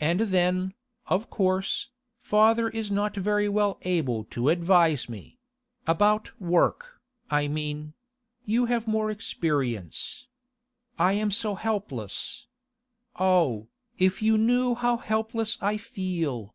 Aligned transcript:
And 0.00 0.20
then, 0.20 0.72
of 1.08 1.28
course, 1.28 1.90
father 2.22 2.70
is 2.70 2.90
not 2.90 3.14
very 3.14 3.50
well 3.50 3.76
able 3.82 4.24
to 4.32 4.48
advise 4.48 5.10
me—about 5.10 6.40
work, 6.40 6.98
I 7.30 7.48
mean. 7.48 7.92
You 8.46 8.64
have 8.64 8.86
more 8.86 9.10
experience. 9.10 10.26
I 10.98 11.12
am 11.12 11.30
so 11.30 11.54
helpless. 11.54 12.46
Oh, 13.16 13.68
if 13.98 14.22
you 14.22 14.38
knew 14.38 14.74
how 14.74 14.96
helpless 14.96 15.58
I 15.60 15.76
feel! 15.76 16.54